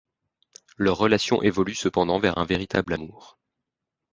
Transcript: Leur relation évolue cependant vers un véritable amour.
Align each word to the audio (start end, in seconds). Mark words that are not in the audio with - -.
Leur 0.77 0.97
relation 0.97 1.43
évolue 1.43 1.75
cependant 1.75 2.17
vers 2.17 2.39
un 2.39 2.43
véritable 2.43 2.93
amour. 2.95 3.37